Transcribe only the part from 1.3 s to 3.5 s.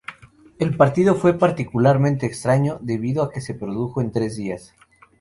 particularmente extraño debido a que